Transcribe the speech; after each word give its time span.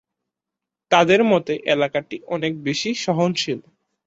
তাদের 0.91 1.21
মতে 1.23 1.53
এলাকাটি 1.73 2.15
অনেক 2.27 2.53
বেশি 2.67 2.91
সহনশীল। 3.03 3.59